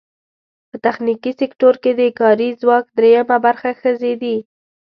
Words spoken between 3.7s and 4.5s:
ښځې دي.